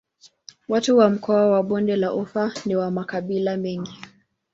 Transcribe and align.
Watu 0.67 0.97
wa 0.97 1.09
mkoa 1.09 1.49
wa 1.49 1.63
Bonde 1.63 1.95
la 1.95 2.13
Ufa 2.13 2.53
ni 2.65 2.75
wa 2.75 2.91
makabila 2.91 3.57
mengi. 3.57 3.99